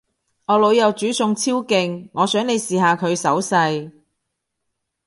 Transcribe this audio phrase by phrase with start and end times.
[0.45, 3.91] 我老友煮餸超勁，我想你試下佢手勢